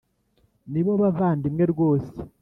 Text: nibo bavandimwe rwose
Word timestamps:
nibo 0.71 0.91
bavandimwe 1.01 1.63
rwose 1.73 2.17